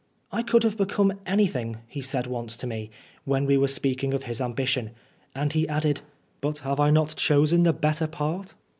[0.31, 2.89] "I could have become anything," he said once to me,
[3.23, 4.93] when we were speaking of his ambition.
[5.35, 6.01] And he added,"
[6.41, 8.55] But have I not chosen the better part